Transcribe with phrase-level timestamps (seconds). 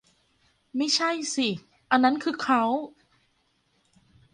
[0.77, 1.47] ไม่ใช่สิ
[1.91, 2.81] อันนั้นคือเคาน์